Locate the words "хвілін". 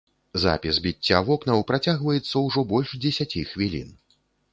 3.51-3.93